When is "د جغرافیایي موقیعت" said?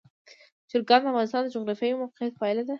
1.43-2.33